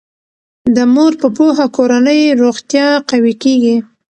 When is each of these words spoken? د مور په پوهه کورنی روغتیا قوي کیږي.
د 0.75 0.77
مور 0.93 1.11
په 1.21 1.27
پوهه 1.37 1.65
کورنی 1.75 2.21
روغتیا 2.41 2.87
قوي 3.09 3.33
کیږي. 3.43 3.75